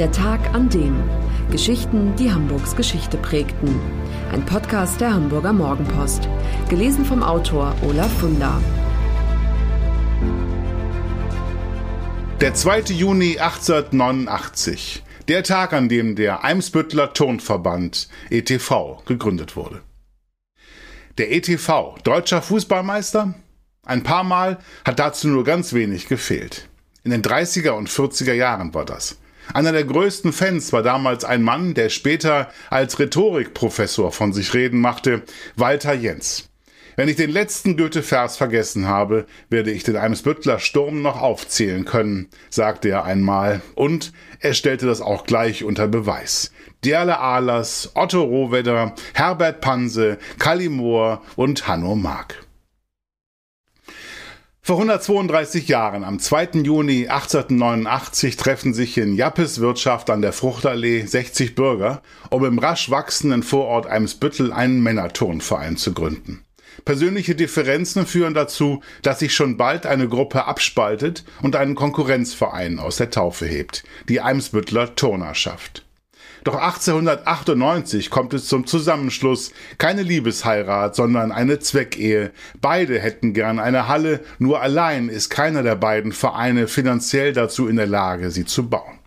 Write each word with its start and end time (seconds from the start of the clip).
Der 0.00 0.10
Tag 0.10 0.52
an 0.52 0.68
dem. 0.70 1.00
Geschichten, 1.52 2.16
die 2.16 2.32
Hamburgs 2.32 2.74
Geschichte 2.74 3.16
prägten. 3.16 3.80
Ein 4.32 4.44
Podcast 4.44 5.00
der 5.00 5.14
Hamburger 5.14 5.52
Morgenpost. 5.52 6.28
Gelesen 6.68 7.04
vom 7.04 7.22
Autor 7.22 7.76
Olaf 7.86 8.12
Funder. 8.18 8.60
Der 12.40 12.54
2. 12.54 12.80
Juni 12.92 13.38
1889. 13.38 15.04
Der 15.28 15.44
Tag, 15.44 15.72
an 15.72 15.88
dem 15.88 16.16
der 16.16 16.42
Eimsbüttler 16.42 17.12
Turnverband 17.12 18.08
ETV 18.30 19.04
gegründet 19.06 19.54
wurde. 19.54 19.80
Der 21.18 21.30
ETV, 21.30 21.98
deutscher 22.02 22.42
Fußballmeister? 22.42 23.34
Ein 23.86 24.02
paar 24.02 24.24
Mal 24.24 24.58
hat 24.84 24.98
dazu 24.98 25.28
nur 25.28 25.44
ganz 25.44 25.72
wenig 25.72 26.08
gefehlt. 26.08 26.68
In 27.04 27.12
den 27.12 27.22
30er 27.22 27.70
und 27.70 27.88
40er 27.88 28.32
Jahren 28.32 28.74
war 28.74 28.84
das. 28.84 29.18
Einer 29.52 29.72
der 29.72 29.84
größten 29.84 30.32
Fans 30.32 30.72
war 30.72 30.82
damals 30.82 31.24
ein 31.24 31.42
Mann, 31.42 31.74
der 31.74 31.90
später 31.90 32.50
als 32.70 32.98
Rhetorikprofessor 32.98 34.12
von 34.12 34.32
sich 34.32 34.54
reden 34.54 34.80
machte, 34.80 35.22
Walter 35.56 35.92
Jens. 35.92 36.48
Wenn 36.96 37.08
ich 37.08 37.16
den 37.16 37.30
letzten 37.30 37.76
Goethe-Vers 37.76 38.36
vergessen 38.36 38.86
habe, 38.86 39.26
werde 39.50 39.72
ich 39.72 39.82
den 39.82 39.96
Eimsbüttler 39.96 40.60
Sturm 40.60 41.02
noch 41.02 41.20
aufzählen 41.20 41.84
können, 41.84 42.28
sagte 42.50 42.88
er 42.88 43.04
einmal, 43.04 43.62
und 43.74 44.12
er 44.38 44.54
stellte 44.54 44.86
das 44.86 45.00
auch 45.00 45.24
gleich 45.24 45.64
unter 45.64 45.88
Beweis. 45.88 46.52
Derle 46.84 47.18
Ahlers, 47.18 47.90
Otto 47.94 48.22
Rohwedder, 48.22 48.94
Herbert 49.12 49.60
Panse, 49.60 50.18
Kallimor 50.38 51.22
und 51.34 51.66
Hanno 51.66 51.96
Mark. 51.96 52.44
Vor 54.66 54.76
132 54.76 55.68
Jahren, 55.68 56.04
am 56.04 56.18
2. 56.18 56.62
Juni 56.62 57.06
1889, 57.06 58.38
treffen 58.38 58.72
sich 58.72 58.96
in 58.96 59.14
Jappes 59.14 59.60
Wirtschaft 59.60 60.08
an 60.08 60.22
der 60.22 60.32
Fruchtallee 60.32 61.04
60 61.04 61.54
Bürger, 61.54 62.00
um 62.30 62.46
im 62.46 62.58
rasch 62.58 62.88
wachsenden 62.88 63.42
Vorort 63.42 63.86
Eimsbüttel 63.86 64.54
einen 64.54 64.82
Männerturnverein 64.82 65.76
zu 65.76 65.92
gründen. 65.92 66.46
Persönliche 66.86 67.34
Differenzen 67.34 68.06
führen 68.06 68.32
dazu, 68.32 68.80
dass 69.02 69.18
sich 69.18 69.34
schon 69.34 69.58
bald 69.58 69.84
eine 69.84 70.08
Gruppe 70.08 70.46
abspaltet 70.46 71.26
und 71.42 71.56
einen 71.56 71.74
Konkurrenzverein 71.74 72.78
aus 72.78 72.96
der 72.96 73.10
Taufe 73.10 73.44
hebt, 73.44 73.84
die 74.08 74.22
Eimsbüttler 74.22 74.94
Turnerschaft. 74.94 75.84
Doch 76.44 76.56
1898 76.56 78.10
kommt 78.10 78.34
es 78.34 78.46
zum 78.46 78.66
Zusammenschluss. 78.66 79.52
Keine 79.78 80.02
Liebesheirat, 80.02 80.94
sondern 80.94 81.32
eine 81.32 81.58
Zweckehe. 81.58 82.32
Beide 82.60 83.00
hätten 83.00 83.32
gern 83.32 83.58
eine 83.58 83.88
Halle, 83.88 84.20
nur 84.38 84.60
allein 84.60 85.08
ist 85.08 85.30
keiner 85.30 85.62
der 85.62 85.76
beiden 85.76 86.12
Vereine 86.12 86.68
finanziell 86.68 87.32
dazu 87.32 87.66
in 87.66 87.76
der 87.76 87.86
Lage, 87.86 88.30
sie 88.30 88.44
zu 88.44 88.68
bauen. 88.68 88.98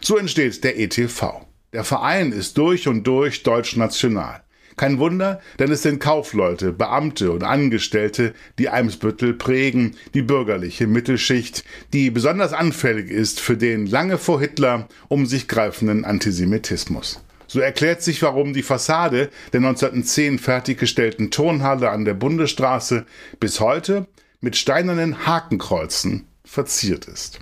So 0.00 0.18
entsteht 0.18 0.62
der 0.64 0.78
ETV. 0.78 1.46
Der 1.72 1.82
Verein 1.82 2.30
ist 2.30 2.58
durch 2.58 2.86
und 2.88 3.04
durch 3.04 3.42
deutsch-national. 3.42 4.43
Kein 4.76 4.98
Wunder, 4.98 5.40
denn 5.58 5.70
es 5.70 5.82
sind 5.82 6.00
Kaufleute, 6.00 6.72
Beamte 6.72 7.30
und 7.30 7.44
Angestellte, 7.44 8.34
die 8.58 8.68
Eimsbüttel 8.68 9.34
prägen, 9.34 9.96
die 10.14 10.22
bürgerliche 10.22 10.86
Mittelschicht, 10.86 11.64
die 11.92 12.10
besonders 12.10 12.52
anfällig 12.52 13.10
ist 13.10 13.40
für 13.40 13.56
den 13.56 13.86
lange 13.86 14.18
vor 14.18 14.40
Hitler 14.40 14.88
um 15.08 15.26
sich 15.26 15.46
greifenden 15.46 16.04
Antisemitismus. 16.04 17.22
So 17.46 17.60
erklärt 17.60 18.02
sich, 18.02 18.20
warum 18.22 18.52
die 18.52 18.62
Fassade 18.62 19.30
der 19.52 19.60
1910 19.60 20.38
fertiggestellten 20.38 21.30
Turnhalle 21.30 21.90
an 21.90 22.04
der 22.04 22.14
Bundesstraße 22.14 23.06
bis 23.38 23.60
heute 23.60 24.06
mit 24.40 24.56
steinernen 24.56 25.26
Hakenkreuzen 25.26 26.26
verziert 26.44 27.06
ist. 27.06 27.40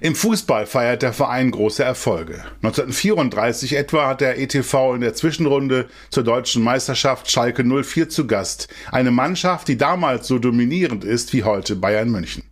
Im 0.00 0.14
Fußball 0.14 0.66
feiert 0.66 1.02
der 1.02 1.12
Verein 1.12 1.50
große 1.50 1.82
Erfolge. 1.82 2.44
1934 2.62 3.76
etwa 3.76 4.08
hat 4.08 4.20
der 4.20 4.38
ETV 4.38 4.94
in 4.94 5.00
der 5.00 5.14
Zwischenrunde 5.14 5.88
zur 6.10 6.22
deutschen 6.22 6.62
Meisterschaft 6.62 7.30
Schalke 7.30 7.64
04 7.64 8.08
zu 8.08 8.26
Gast, 8.26 8.68
eine 8.92 9.10
Mannschaft, 9.10 9.68
die 9.68 9.76
damals 9.76 10.28
so 10.28 10.38
dominierend 10.38 11.04
ist 11.04 11.32
wie 11.32 11.44
heute 11.44 11.76
Bayern 11.76 12.10
München. 12.10 12.44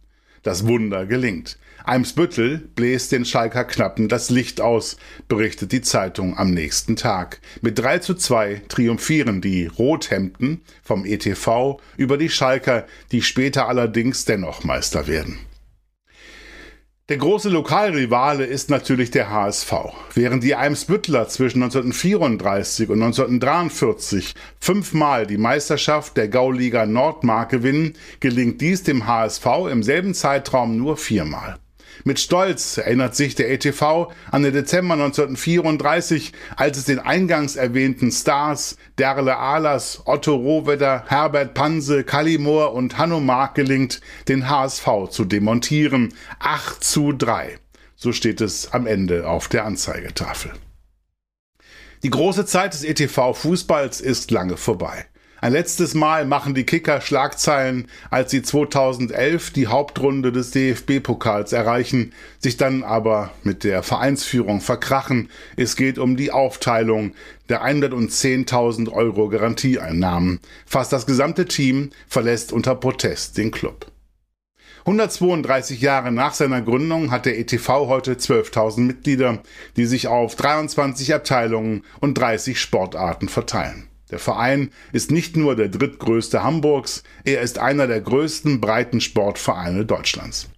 Das 0.42 0.66
Wunder 0.66 1.06
gelingt. 1.06 1.58
Eimsbüttel 1.86 2.58
bläst 2.74 3.12
den 3.12 3.24
Schalker 3.24 3.64
Knappen 3.64 4.08
das 4.08 4.28
Licht 4.28 4.60
aus, 4.60 4.96
berichtet 5.28 5.70
die 5.70 5.82
Zeitung 5.82 6.36
am 6.36 6.50
nächsten 6.50 6.96
Tag. 6.96 7.40
Mit 7.62 7.78
3 7.78 8.00
zu 8.00 8.14
2 8.14 8.62
triumphieren 8.66 9.40
die 9.40 9.66
Rothemden 9.66 10.62
vom 10.82 11.04
ETV 11.04 11.80
über 11.96 12.18
die 12.18 12.28
Schalker, 12.28 12.86
die 13.12 13.22
später 13.22 13.68
allerdings 13.68 14.24
dennoch 14.24 14.64
Meister 14.64 15.06
werden. 15.06 15.38
Der 17.08 17.18
große 17.18 17.50
Lokalrivale 17.50 18.44
ist 18.44 18.68
natürlich 18.68 19.12
der 19.12 19.30
HSV. 19.30 19.72
Während 20.14 20.42
die 20.42 20.56
Eimsbüttler 20.56 21.28
zwischen 21.28 21.62
1934 21.62 22.88
und 22.88 23.00
1943 23.00 24.34
fünfmal 24.58 25.24
die 25.24 25.38
Meisterschaft 25.38 26.16
der 26.16 26.26
Gauliga 26.26 26.84
Nordmark 26.84 27.50
gewinnen, 27.50 27.92
gelingt 28.18 28.60
dies 28.60 28.82
dem 28.82 29.06
HSV 29.06 29.46
im 29.70 29.84
selben 29.84 30.14
Zeitraum 30.14 30.76
nur 30.76 30.96
viermal. 30.96 31.60
Mit 32.04 32.20
Stolz 32.20 32.78
erinnert 32.78 33.16
sich 33.16 33.34
der 33.34 33.50
ETV 33.50 34.12
an 34.30 34.42
den 34.42 34.52
Dezember 34.52 34.94
1934, 34.94 36.32
als 36.56 36.78
es 36.78 36.84
den 36.84 36.98
eingangs 36.98 37.56
erwähnten 37.56 38.10
Stars 38.10 38.76
Derle 38.98 39.36
Ahlers, 39.36 40.02
Otto 40.04 40.34
Rohwedder, 40.34 41.04
Herbert 41.06 41.54
Panse, 41.54 42.04
Kallimor 42.04 42.74
und 42.74 42.98
Hanno 42.98 43.20
Mark 43.20 43.54
gelingt, 43.54 44.00
den 44.28 44.48
HSV 44.48 44.86
zu 45.10 45.24
demontieren. 45.24 46.14
8 46.38 46.82
zu 46.82 47.12
3. 47.12 47.58
So 47.96 48.12
steht 48.12 48.40
es 48.40 48.72
am 48.72 48.86
Ende 48.86 49.28
auf 49.28 49.48
der 49.48 49.64
Anzeigetafel. 49.64 50.52
Die 52.02 52.10
große 52.10 52.44
Zeit 52.44 52.74
des 52.74 52.84
ETV 52.84 53.32
Fußballs 53.32 54.00
ist 54.00 54.30
lange 54.30 54.56
vorbei. 54.56 55.06
Ein 55.46 55.52
letztes 55.52 55.94
Mal 55.94 56.26
machen 56.26 56.56
die 56.56 56.66
Kicker 56.66 57.00
Schlagzeilen, 57.00 57.86
als 58.10 58.32
sie 58.32 58.42
2011 58.42 59.52
die 59.52 59.68
Hauptrunde 59.68 60.32
des 60.32 60.50
DFB-Pokals 60.50 61.52
erreichen, 61.52 62.12
sich 62.40 62.56
dann 62.56 62.82
aber 62.82 63.30
mit 63.44 63.62
der 63.62 63.84
Vereinsführung 63.84 64.60
verkrachen. 64.60 65.30
Es 65.56 65.76
geht 65.76 66.00
um 66.00 66.16
die 66.16 66.32
Aufteilung 66.32 67.12
der 67.48 67.64
110.000 67.64 68.90
Euro 68.90 69.28
Garantieeinnahmen. 69.28 70.40
Fast 70.66 70.92
das 70.92 71.06
gesamte 71.06 71.44
Team 71.44 71.90
verlässt 72.08 72.52
unter 72.52 72.74
Protest 72.74 73.38
den 73.38 73.52
Club. 73.52 73.86
132 74.80 75.80
Jahre 75.80 76.10
nach 76.10 76.34
seiner 76.34 76.60
Gründung 76.60 77.12
hat 77.12 77.24
der 77.24 77.38
ETV 77.38 77.86
heute 77.86 78.14
12.000 78.14 78.80
Mitglieder, 78.80 79.38
die 79.76 79.86
sich 79.86 80.08
auf 80.08 80.34
23 80.34 81.14
Abteilungen 81.14 81.84
und 82.00 82.18
30 82.18 82.60
Sportarten 82.60 83.28
verteilen. 83.28 83.86
Der 84.10 84.18
Verein 84.18 84.70
ist 84.92 85.10
nicht 85.10 85.36
nur 85.36 85.56
der 85.56 85.68
drittgrößte 85.68 86.42
Hamburgs, 86.42 87.02
er 87.24 87.40
ist 87.40 87.58
einer 87.58 87.86
der 87.86 88.00
größten 88.00 88.60
Breitensportvereine 88.60 89.84
Deutschlands. 89.84 90.48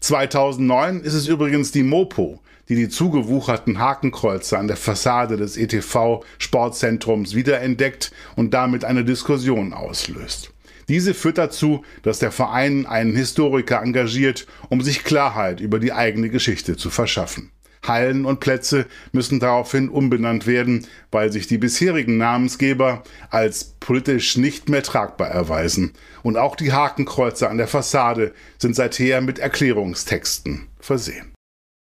2009 0.00 1.00
ist 1.00 1.14
es 1.14 1.28
übrigens 1.28 1.70
die 1.70 1.84
Mopo, 1.84 2.40
die 2.68 2.74
die 2.74 2.88
zugewucherten 2.88 3.78
Hakenkreuze 3.78 4.58
an 4.58 4.66
der 4.66 4.76
Fassade 4.76 5.36
des 5.36 5.56
ETV 5.56 6.24
Sportzentrums 6.38 7.34
wiederentdeckt 7.34 8.12
und 8.34 8.52
damit 8.52 8.84
eine 8.84 9.04
Diskussion 9.04 9.72
auslöst. 9.72 10.52
Diese 10.88 11.14
führt 11.14 11.38
dazu, 11.38 11.84
dass 12.02 12.18
der 12.18 12.32
Verein 12.32 12.86
einen 12.86 13.14
Historiker 13.14 13.80
engagiert, 13.80 14.46
um 14.68 14.80
sich 14.80 15.04
Klarheit 15.04 15.60
über 15.60 15.78
die 15.78 15.92
eigene 15.92 16.28
Geschichte 16.28 16.76
zu 16.76 16.90
verschaffen. 16.90 17.51
Hallen 17.84 18.24
und 18.24 18.40
Plätze 18.40 18.86
müssen 19.10 19.40
daraufhin 19.40 19.88
umbenannt 19.88 20.46
werden, 20.46 20.86
weil 21.10 21.32
sich 21.32 21.46
die 21.46 21.58
bisherigen 21.58 22.16
Namensgeber 22.16 23.02
als 23.30 23.64
politisch 23.80 24.36
nicht 24.36 24.68
mehr 24.68 24.82
tragbar 24.82 25.28
erweisen. 25.28 25.92
Und 26.22 26.36
auch 26.36 26.54
die 26.54 26.72
Hakenkreuze 26.72 27.48
an 27.48 27.58
der 27.58 27.68
Fassade 27.68 28.32
sind 28.58 28.76
seither 28.76 29.20
mit 29.20 29.38
Erklärungstexten 29.38 30.68
versehen. 30.78 31.32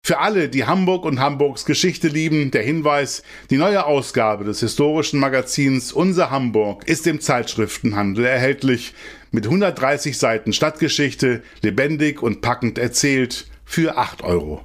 Für 0.06 0.18
alle, 0.18 0.50
die 0.50 0.66
Hamburg 0.66 1.06
und 1.06 1.18
Hamburgs 1.18 1.64
Geschichte 1.64 2.08
lieben, 2.08 2.50
der 2.50 2.62
Hinweis, 2.62 3.22
die 3.48 3.56
neue 3.56 3.86
Ausgabe 3.86 4.44
des 4.44 4.60
historischen 4.60 5.18
Magazins 5.18 5.94
Unser 5.94 6.30
Hamburg 6.30 6.86
ist 6.86 7.06
im 7.06 7.22
Zeitschriftenhandel 7.22 8.26
erhältlich, 8.26 8.92
mit 9.30 9.46
130 9.46 10.18
Seiten 10.18 10.52
Stadtgeschichte, 10.52 11.42
lebendig 11.62 12.22
und 12.22 12.42
packend 12.42 12.76
erzählt, 12.76 13.46
für 13.64 13.96
8,95 13.96 14.24
Euro. 14.24 14.64